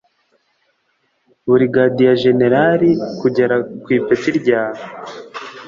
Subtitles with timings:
[1.47, 4.61] Burigadiye Jenerali kugera ku ipeti rya